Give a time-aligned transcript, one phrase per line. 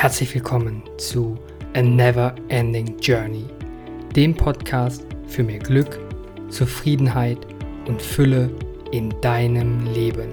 [0.00, 1.36] Herzlich willkommen zu
[1.74, 3.46] A Never Ending Journey,
[4.14, 5.98] dem Podcast für mehr Glück,
[6.50, 7.44] Zufriedenheit
[7.88, 8.48] und Fülle
[8.92, 10.32] in deinem Leben.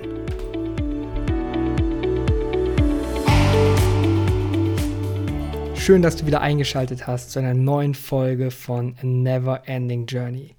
[5.75, 10.53] Schön, dass du wieder eingeschaltet hast zu einer neuen Folge von A Never Ending Journey.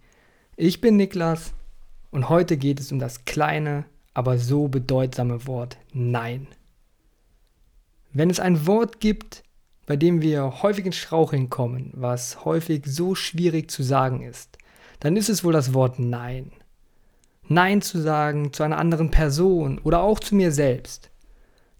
[0.56, 1.54] Ich bin Niklas
[2.10, 3.84] und heute geht es um das kleine,
[4.14, 6.48] aber so bedeutsame Wort Nein.
[8.18, 9.42] Wenn es ein Wort gibt,
[9.84, 14.56] bei dem wir häufig ins Straucheln kommen, was häufig so schwierig zu sagen ist,
[15.00, 16.50] dann ist es wohl das Wort Nein.
[17.46, 21.10] Nein zu sagen zu einer anderen Person oder auch zu mir selbst.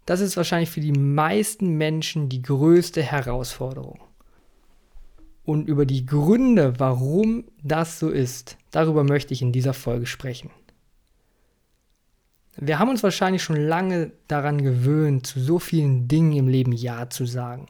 [0.05, 3.99] Das ist wahrscheinlich für die meisten Menschen die größte Herausforderung.
[5.43, 10.51] Und über die Gründe, warum das so ist, darüber möchte ich in dieser Folge sprechen.
[12.59, 17.09] Wir haben uns wahrscheinlich schon lange daran gewöhnt, zu so vielen Dingen im Leben Ja
[17.09, 17.67] zu sagen.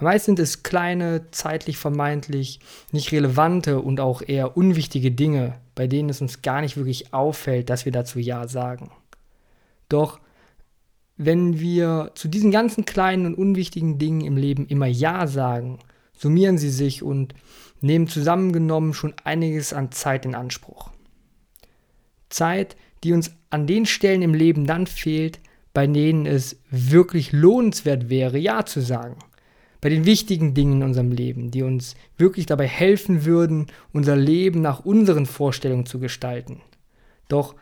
[0.00, 2.60] Meist sind es kleine, zeitlich vermeintlich
[2.92, 7.70] nicht relevante und auch eher unwichtige Dinge, bei denen es uns gar nicht wirklich auffällt,
[7.70, 8.90] dass wir dazu Ja sagen.
[9.88, 10.20] Doch
[11.16, 15.78] wenn wir zu diesen ganzen kleinen und unwichtigen Dingen im Leben immer Ja sagen,
[16.16, 17.34] summieren sie sich und
[17.80, 20.90] nehmen zusammengenommen schon einiges an Zeit in Anspruch.
[22.30, 25.38] Zeit, die uns an den Stellen im Leben dann fehlt,
[25.72, 29.16] bei denen es wirklich lohnenswert wäre, Ja zu sagen.
[29.80, 34.62] Bei den wichtigen Dingen in unserem Leben, die uns wirklich dabei helfen würden, unser Leben
[34.62, 36.62] nach unseren Vorstellungen zu gestalten.
[37.28, 37.54] Doch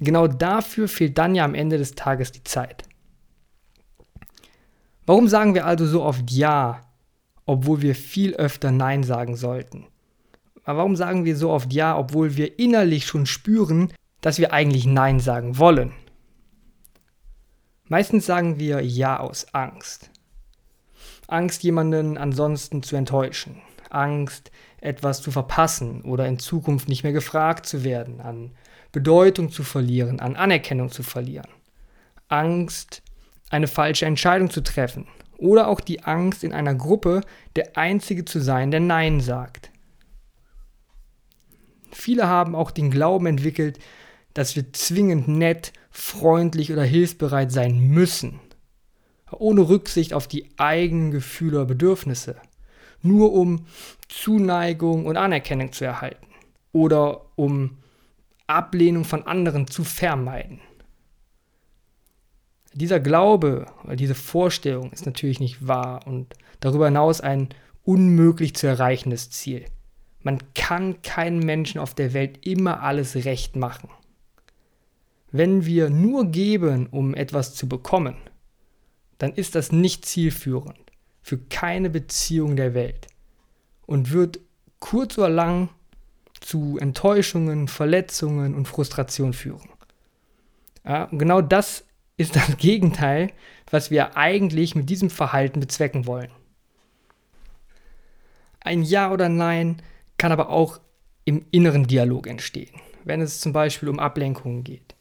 [0.00, 2.82] genau dafür fehlt dann ja am Ende des Tages die Zeit.
[5.06, 6.80] Warum sagen wir also so oft Ja,
[7.46, 9.86] obwohl wir viel öfter Nein sagen sollten?
[10.64, 13.92] warum sagen wir so oft Ja, obwohl wir innerlich schon spüren,
[14.22, 15.92] dass wir eigentlich Nein sagen wollen.
[17.84, 20.10] Meistens sagen wir Ja aus Angst.
[21.26, 23.60] Angst, jemanden ansonsten zu enttäuschen.
[23.90, 24.50] Angst,
[24.80, 28.52] etwas zu verpassen oder in Zukunft nicht mehr gefragt zu werden, an
[28.92, 31.48] Bedeutung zu verlieren, an Anerkennung zu verlieren.
[32.28, 33.02] Angst,
[33.50, 35.06] eine falsche Entscheidung zu treffen.
[35.36, 37.22] Oder auch die Angst, in einer Gruppe
[37.56, 39.70] der Einzige zu sein, der Nein sagt.
[41.90, 43.78] Viele haben auch den Glauben entwickelt,
[44.34, 48.40] dass wir zwingend nett, freundlich oder hilfsbereit sein müssen,
[49.30, 52.36] ohne Rücksicht auf die eigenen Gefühle oder Bedürfnisse,
[53.02, 53.66] nur um
[54.08, 56.26] Zuneigung und Anerkennung zu erhalten
[56.72, 57.78] oder um
[58.46, 60.60] Ablehnung von anderen zu vermeiden.
[62.74, 67.50] Dieser Glaube oder diese Vorstellung ist natürlich nicht wahr und darüber hinaus ein
[67.84, 69.66] unmöglich zu erreichendes Ziel.
[70.22, 73.90] Man kann keinem Menschen auf der Welt immer alles recht machen.
[75.32, 78.16] Wenn wir nur geben, um etwas zu bekommen,
[79.16, 80.78] dann ist das nicht zielführend
[81.22, 83.06] für keine Beziehung der Welt
[83.86, 84.40] und wird
[84.78, 85.70] kurz oder lang
[86.40, 89.70] zu Enttäuschungen, Verletzungen und Frustration führen.
[90.84, 91.86] Ja, und genau das
[92.18, 93.30] ist das Gegenteil,
[93.70, 96.30] was wir eigentlich mit diesem Verhalten bezwecken wollen.
[98.60, 99.80] Ein Ja oder Nein
[100.18, 100.78] kann aber auch
[101.24, 104.94] im inneren Dialog entstehen, wenn es zum Beispiel um Ablenkungen geht.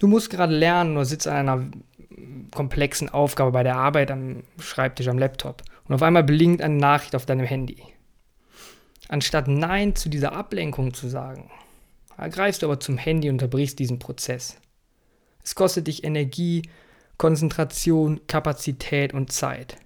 [0.00, 1.70] Du musst gerade lernen oder sitzt an einer
[2.52, 7.14] komplexen Aufgabe bei der Arbeit am Schreibtisch, am Laptop und auf einmal blinkt eine Nachricht
[7.14, 7.82] auf deinem Handy.
[9.08, 11.50] Anstatt Nein zu dieser Ablenkung zu sagen,
[12.16, 14.56] greifst du aber zum Handy und unterbrichst diesen Prozess.
[15.44, 16.62] Es kostet dich Energie,
[17.18, 19.76] Konzentration, Kapazität und Zeit.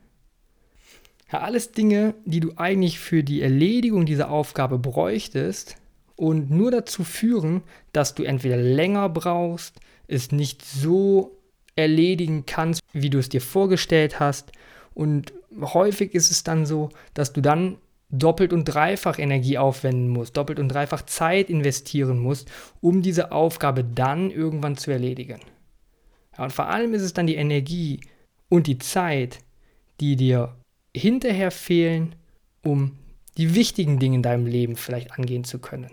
[1.33, 5.75] Ja, alles Dinge, die du eigentlich für die Erledigung dieser Aufgabe bräuchtest
[6.15, 11.39] und nur dazu führen, dass du entweder länger brauchst, es nicht so
[11.77, 14.53] erledigen kannst, wie du es dir vorgestellt hast.
[14.95, 17.79] Und häufig ist es dann so, dass du dann
[18.11, 22.51] doppelt und dreifach Energie aufwenden musst, doppelt und dreifach Zeit investieren musst,
[22.81, 25.41] um diese Aufgabe dann irgendwann zu erledigen.
[26.37, 28.00] Ja, und vor allem ist es dann die Energie
[28.49, 29.39] und die Zeit,
[30.00, 30.55] die dir
[30.95, 32.15] hinterher fehlen,
[32.62, 32.99] um
[33.37, 35.91] die wichtigen Dinge in deinem Leben vielleicht angehen zu können.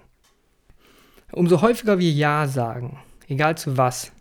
[1.32, 4.12] Umso häufiger wir Ja sagen, egal zu was,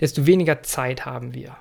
[0.00, 1.56] desto weniger Zeit haben wir.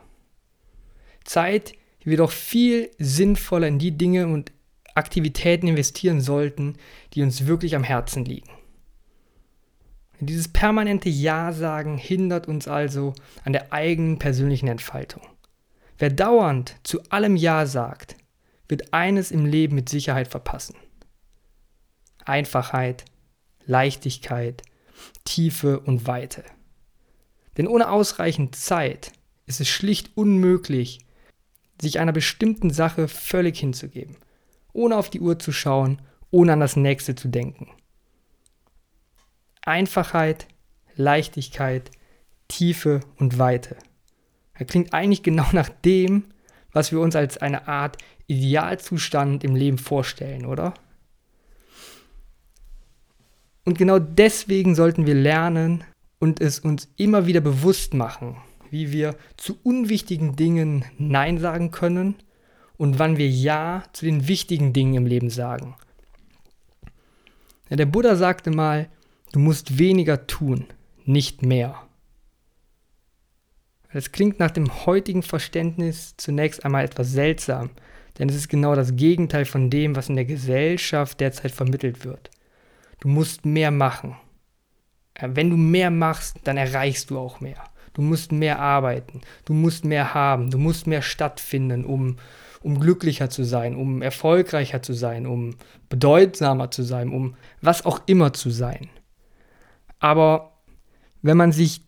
[1.24, 1.74] Zeit,
[2.04, 4.51] die wir doch viel sinnvoller in die Dinge und
[4.95, 6.75] Aktivitäten investieren sollten,
[7.13, 8.50] die uns wirklich am Herzen liegen.
[10.19, 13.13] Dieses permanente Ja-Sagen hindert uns also
[13.45, 15.24] an der eigenen persönlichen Entfaltung.
[15.98, 18.18] Wer dauernd zu allem Ja sagt,
[18.68, 20.75] wird eines im Leben mit Sicherheit verpassen.
[22.25, 23.06] Einfachheit,
[23.66, 24.62] Leichtigkeit,
[25.24, 26.44] Tiefe und Weite.
[27.60, 29.12] Denn ohne ausreichend Zeit
[29.46, 31.00] ist es schlicht unmöglich,
[31.82, 34.16] sich einer bestimmten Sache völlig hinzugeben,
[34.72, 36.02] ohne auf die Uhr zu schauen,
[36.32, 37.70] ohne an das nächste zu denken.
[39.62, 40.48] Einfachheit,
[40.96, 41.92] Leichtigkeit,
[42.48, 43.76] Tiefe und Weite.
[44.54, 46.24] Er klingt eigentlich genau nach dem,
[46.72, 47.98] was wir uns als eine Art
[48.28, 50.76] Idealzustand im Leben vorstellen, oder?
[53.66, 55.84] Und genau deswegen sollten wir lernen
[56.19, 58.38] und es uns immer wieder bewusst machen,
[58.69, 62.16] wie wir zu unwichtigen Dingen Nein sagen können
[62.77, 65.75] und wann wir Ja zu den wichtigen Dingen im Leben sagen.
[67.69, 68.89] Ja, der Buddha sagte mal,
[69.31, 70.66] du musst weniger tun,
[71.06, 71.75] nicht mehr.
[73.92, 77.71] Das klingt nach dem heutigen Verständnis zunächst einmal etwas seltsam,
[78.18, 82.30] denn es ist genau das Gegenteil von dem, was in der Gesellschaft derzeit vermittelt wird.
[83.00, 84.16] Du musst mehr machen.
[85.21, 87.63] Wenn du mehr machst, dann erreichst du auch mehr.
[87.94, 92.18] Du musst mehr arbeiten, du musst mehr haben, du musst mehr stattfinden, um,
[92.62, 95.56] um glücklicher zu sein, um erfolgreicher zu sein, um
[95.89, 98.89] bedeutsamer zu sein, um was auch immer zu sein.
[100.00, 100.54] Aber
[101.21, 101.81] wenn man sich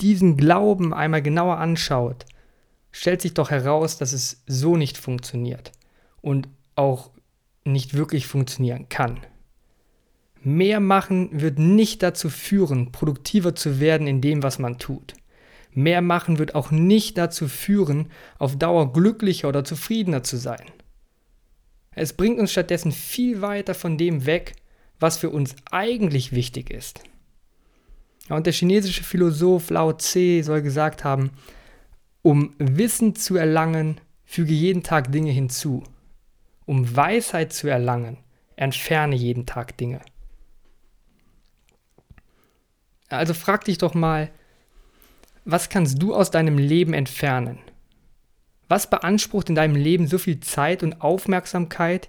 [0.00, 2.26] diesen Glauben einmal genauer anschaut,
[2.90, 5.72] stellt sich doch heraus, dass es so nicht funktioniert
[6.20, 7.10] und auch
[7.64, 9.20] nicht wirklich funktionieren kann.
[10.44, 15.14] Mehr machen wird nicht dazu führen, produktiver zu werden in dem, was man tut.
[15.72, 20.64] Mehr machen wird auch nicht dazu führen, auf Dauer glücklicher oder zufriedener zu sein.
[21.92, 24.54] Es bringt uns stattdessen viel weiter von dem weg,
[25.00, 27.00] was für uns eigentlich wichtig ist.
[28.28, 31.30] Und der chinesische Philosoph Lao Tse soll gesagt haben,
[32.22, 35.84] um Wissen zu erlangen, füge jeden Tag Dinge hinzu.
[36.66, 38.18] Um Weisheit zu erlangen,
[38.56, 40.00] entferne jeden Tag Dinge.
[43.16, 44.30] Also frag dich doch mal,
[45.44, 47.58] was kannst du aus deinem Leben entfernen?
[48.68, 52.06] Was beansprucht in deinem Leben so viel Zeit und Aufmerksamkeit,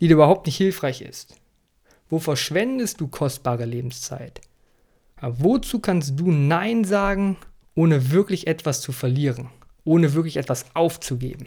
[0.00, 1.36] die dir überhaupt nicht hilfreich ist?
[2.08, 4.40] Wo verschwendest du kostbare Lebenszeit?
[5.20, 7.36] Wozu kannst du Nein sagen,
[7.74, 9.50] ohne wirklich etwas zu verlieren,
[9.84, 11.46] ohne wirklich etwas aufzugeben?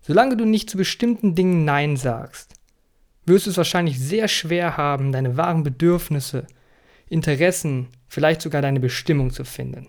[0.00, 2.54] Solange du nicht zu bestimmten Dingen Nein sagst,
[3.24, 6.46] wirst du es wahrscheinlich sehr schwer haben, deine wahren Bedürfnisse,
[7.12, 9.88] Interessen, vielleicht sogar deine Bestimmung zu finden.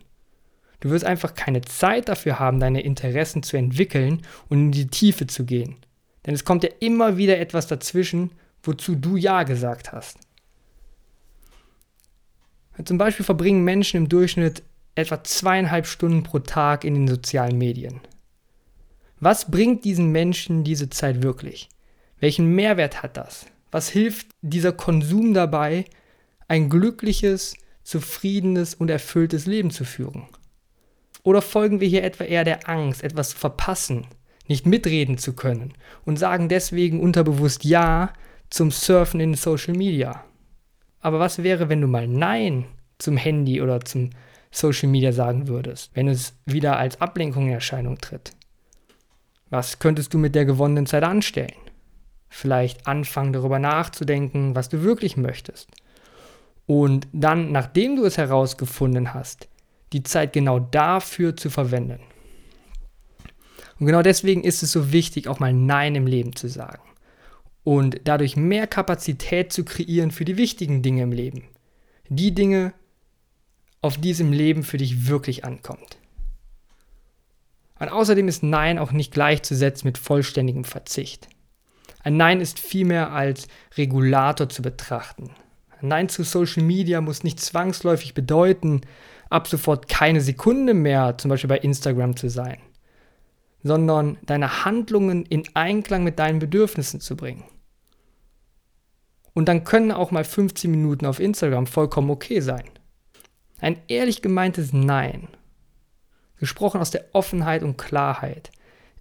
[0.81, 5.25] Du wirst einfach keine Zeit dafür haben, deine Interessen zu entwickeln und in die Tiefe
[5.25, 5.77] zu gehen.
[6.25, 8.31] Denn es kommt ja immer wieder etwas dazwischen,
[8.61, 10.17] wozu du Ja gesagt hast.
[12.83, 14.63] Zum Beispiel verbringen Menschen im Durchschnitt
[14.95, 18.01] etwa zweieinhalb Stunden pro Tag in den sozialen Medien.
[19.21, 21.69] Was bringt diesen Menschen diese Zeit wirklich?
[22.19, 23.45] Welchen Mehrwert hat das?
[23.71, 25.85] Was hilft dieser Konsum dabei,
[26.53, 30.27] ein glückliches, zufriedenes und erfülltes Leben zu führen?
[31.23, 34.05] Oder folgen wir hier etwa eher der Angst, etwas zu verpassen,
[34.47, 35.73] nicht mitreden zu können
[36.05, 38.13] und sagen deswegen unterbewusst Ja
[38.51, 40.23] zum Surfen in Social Media?
[40.99, 42.65] Aber was wäre, wenn du mal Nein
[42.99, 44.11] zum Handy oder zum
[44.51, 48.31] Social Media sagen würdest, wenn es wieder als Ablenkung in Erscheinung tritt?
[49.49, 51.57] Was könntest du mit der gewonnenen Zeit anstellen?
[52.29, 55.71] Vielleicht anfangen darüber nachzudenken, was du wirklich möchtest.
[56.65, 59.47] Und dann, nachdem du es herausgefunden hast,
[59.91, 61.99] die Zeit genau dafür zu verwenden.
[63.79, 66.81] Und genau deswegen ist es so wichtig, auch mal Nein im Leben zu sagen
[67.63, 71.43] und dadurch mehr Kapazität zu kreieren für die wichtigen Dinge im Leben.
[72.09, 72.73] Die Dinge,
[73.81, 75.97] auf die es im Leben für dich wirklich ankommt.
[77.79, 81.27] Und außerdem ist Nein auch nicht gleichzusetzen mit vollständigem Verzicht.
[82.01, 85.31] Ein Nein ist vielmehr als Regulator zu betrachten.
[85.83, 88.81] Ein Nein zu Social Media muss nicht zwangsläufig bedeuten,
[89.29, 92.59] ab sofort keine Sekunde mehr zum Beispiel bei Instagram zu sein,
[93.63, 97.43] sondern deine Handlungen in Einklang mit deinen Bedürfnissen zu bringen.
[99.33, 102.69] Und dann können auch mal 15 Minuten auf Instagram vollkommen okay sein.
[103.59, 105.27] Ein ehrlich gemeintes Nein,
[106.37, 108.51] gesprochen aus der Offenheit und Klarheit,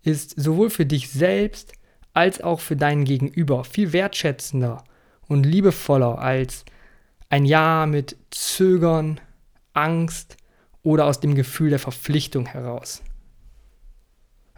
[0.03, 1.75] ist sowohl für dich selbst
[2.13, 4.83] als auch für deinen Gegenüber viel wertschätzender
[5.33, 6.65] und liebevoller als
[7.29, 9.21] ein Ja mit Zögern,
[9.73, 10.37] Angst
[10.83, 13.03] oder aus dem Gefühl der Verpflichtung heraus.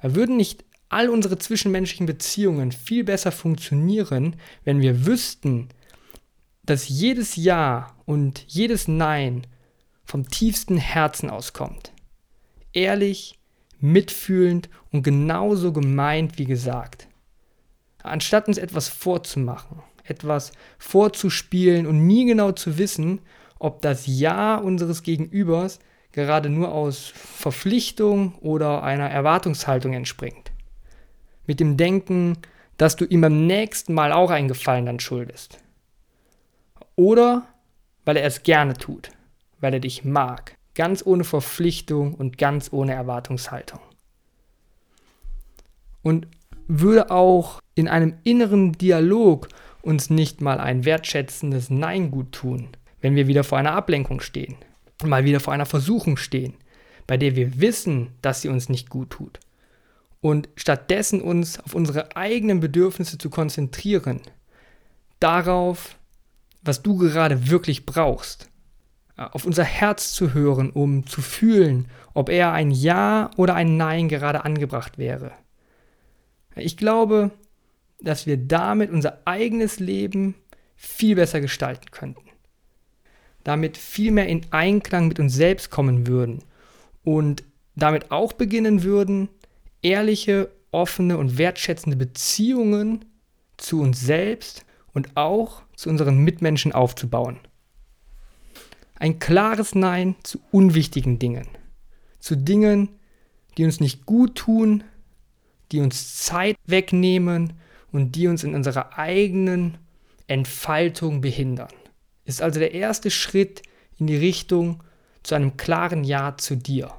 [0.03, 5.69] Würden nicht all unsere zwischenmenschlichen Beziehungen viel besser funktionieren, wenn wir wüssten,
[6.65, 9.47] dass jedes Ja und jedes Nein
[10.05, 11.93] vom tiefsten Herzen auskommt.
[12.73, 13.39] Ehrlich,
[13.81, 17.09] mitfühlend und genauso gemeint wie gesagt.
[18.03, 23.21] Anstatt uns etwas vorzumachen, etwas vorzuspielen und nie genau zu wissen,
[23.59, 25.81] ob das Ja unseres Gegenübers
[26.13, 30.53] gerade nur aus Verpflichtung oder einer Erwartungshaltung entspringt.
[31.47, 32.39] Mit dem Denken,
[32.77, 35.59] dass du ihm beim nächsten Mal auch einen Gefallen dann schuldest.
[36.97, 37.47] Oder
[38.05, 39.11] weil er es gerne tut,
[39.61, 43.81] weil er dich mag, ganz ohne Verpflichtung und ganz ohne Erwartungshaltung.
[46.03, 46.29] Und
[46.69, 49.49] würde auch in einem inneren Dialog
[49.85, 52.69] uns nicht mal ein wertschätzendes Nein gut tun,
[53.01, 54.57] wenn wir wieder vor einer Ablenkung stehen,
[55.05, 56.55] mal wieder vor einer Versuchung stehen,
[57.07, 59.41] bei der wir wissen, dass sie uns nicht gut tut.
[60.21, 64.21] Und stattdessen uns auf unsere eigenen Bedürfnisse zu konzentrieren,
[65.21, 65.99] darauf,
[66.63, 68.49] was du gerade wirklich brauchst,
[69.17, 74.09] auf unser Herz zu hören, um zu fühlen, ob er ein Ja oder ein Nein
[74.09, 75.33] gerade angebracht wäre.
[76.57, 77.31] Ich glaube,
[78.05, 80.35] dass wir damit unser eigenes Leben
[80.77, 82.23] viel besser gestalten könnten.
[83.43, 86.43] Damit viel mehr in Einklang mit uns selbst kommen würden
[87.03, 87.45] und
[87.77, 89.29] damit auch beginnen würden,
[89.83, 93.05] ehrliche, offene und wertschätzende Beziehungen
[93.57, 97.39] zu uns selbst und auch zu unseren Mitmenschen aufzubauen.
[98.97, 101.49] Ein klares Nein zu unwichtigen Dingen,
[102.19, 102.89] zu Dingen,
[103.57, 104.85] die uns nicht gut tun,
[105.73, 107.55] die uns Zeit wegnehmen
[107.95, 109.79] und die uns in unserer eigenen
[110.27, 111.69] Entfaltung behindern.
[112.25, 113.63] Ist also der erste Schritt
[113.99, 114.83] in die Richtung
[115.23, 116.93] zu einem klaren Ja zu dir.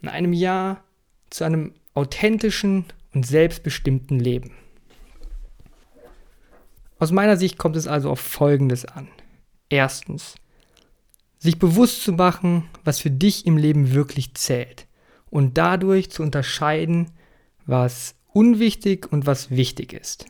[0.00, 0.84] In einem Ja
[1.30, 4.52] zu einem authentischen und selbstbestimmten Leben.
[7.00, 9.08] Aus meiner Sicht kommt es also auf Folgendes an.
[9.70, 10.36] Erstens,
[11.38, 14.86] sich bewusst zu machen, was für dich im Leben wirklich zählt
[15.30, 17.10] und dadurch zu unterscheiden,
[17.66, 20.26] was unwichtig und was wichtig ist.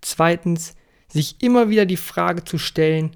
[0.00, 0.74] Zweitens,
[1.08, 3.10] sich immer wieder die Frage zu stellen,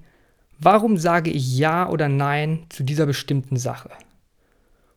[0.59, 3.91] warum sage ich Ja oder Nein zu dieser bestimmten Sache?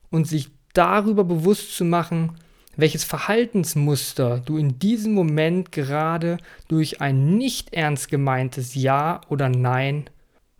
[0.09, 2.35] Und sich darüber bewusst zu machen,
[2.75, 10.09] welches Verhaltensmuster du in diesem Moment gerade durch ein nicht ernst gemeintes Ja oder Nein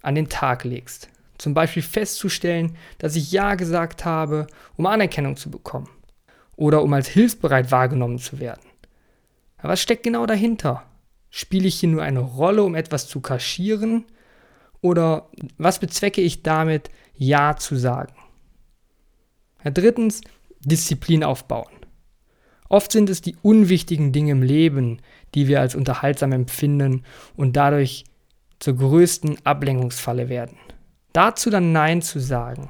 [0.01, 1.09] an den Tag legst.
[1.37, 5.87] Zum Beispiel festzustellen, dass ich Ja gesagt habe, um Anerkennung zu bekommen
[6.57, 8.67] oder um als hilfsbereit wahrgenommen zu werden.
[9.57, 10.83] Aber was steckt genau dahinter?
[11.29, 14.05] Spiele ich hier nur eine Rolle, um etwas zu kaschieren?
[14.81, 18.13] Oder was bezwecke ich damit, Ja zu sagen?
[19.63, 20.21] Ja, drittens,
[20.59, 21.71] Disziplin aufbauen.
[22.69, 24.99] Oft sind es die unwichtigen Dinge im Leben,
[25.35, 27.03] die wir als unterhaltsam empfinden
[27.35, 28.05] und dadurch
[28.59, 30.57] zur größten Ablenkungsfalle werden.
[31.13, 32.69] Dazu dann Nein zu sagen,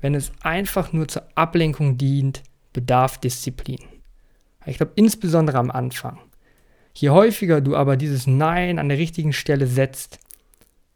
[0.00, 2.42] wenn es einfach nur zur Ablenkung dient,
[2.72, 3.80] bedarf Disziplin.
[4.66, 6.18] Ich glaube, insbesondere am Anfang.
[6.94, 10.18] Je häufiger du aber dieses Nein an der richtigen Stelle setzt,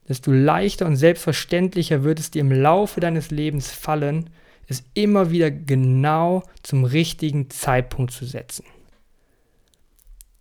[0.09, 4.31] desto leichter und selbstverständlicher wird es dir im Laufe deines Lebens fallen,
[4.67, 8.65] es immer wieder genau zum richtigen Zeitpunkt zu setzen.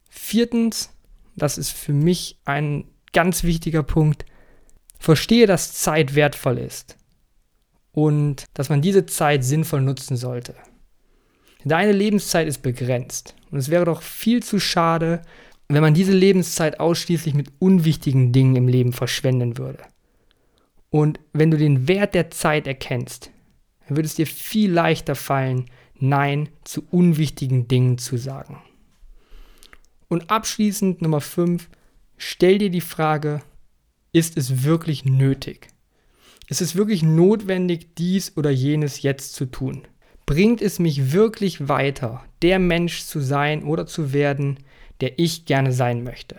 [0.09, 0.91] Viertens,
[1.35, 4.25] das ist für mich ein ganz wichtiger Punkt,
[4.99, 6.97] verstehe, dass Zeit wertvoll ist
[7.91, 10.55] und dass man diese Zeit sinnvoll nutzen sollte.
[11.65, 13.35] Deine Lebenszeit ist begrenzt.
[13.51, 15.21] Und es wäre doch viel zu schade,
[15.69, 19.83] wenn man diese Lebenszeit ausschließlich mit unwichtigen Dingen im Leben verschwenden würde.
[20.89, 23.31] Und wenn du den Wert der Zeit erkennst,
[23.87, 25.65] dann würde es dir viel leichter fallen,
[25.99, 28.61] Nein zu unwichtigen Dingen zu sagen.
[30.09, 31.69] Und abschließend Nummer 5,
[32.17, 33.41] stell dir die Frage,
[34.11, 35.69] ist es wirklich nötig?
[36.47, 39.87] Ist es wirklich notwendig, dies oder jenes jetzt zu tun?
[40.25, 44.59] Bringt es mich wirklich weiter, der Mensch zu sein oder zu werden,
[45.01, 46.37] der ich gerne sein möchte?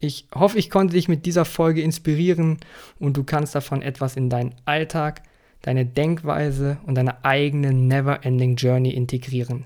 [0.00, 2.58] Ich hoffe, ich konnte dich mit dieser Folge inspirieren
[2.98, 5.22] und du kannst davon etwas in deinen Alltag,
[5.62, 9.64] deine Denkweise und deine eigene Never-Ending Journey integrieren,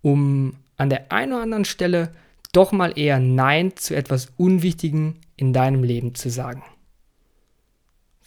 [0.00, 2.12] um an der einen oder anderen Stelle
[2.52, 6.62] doch mal eher Nein zu etwas Unwichtigem in deinem Leben zu sagen.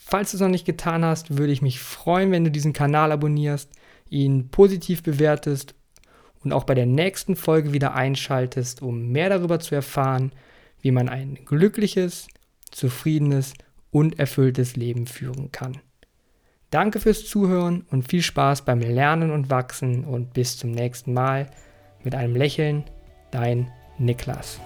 [0.08, 3.12] Falls du es noch nicht getan hast, würde ich mich freuen, wenn du diesen Kanal
[3.12, 3.72] abonnierst,
[4.08, 5.74] ihn positiv bewertest
[6.44, 10.32] und auch bei der nächsten Folge wieder einschaltest, um mehr darüber zu erfahren,
[10.80, 12.28] wie man ein glückliches,
[12.70, 13.56] zufriedenes
[13.90, 15.80] und erfülltes Leben führen kann.
[16.70, 21.50] Danke fürs Zuhören und viel Spaß beim Lernen und Wachsen und bis zum nächsten Mal.
[22.04, 22.84] Mit einem Lächeln,
[23.32, 24.60] dein Niklas.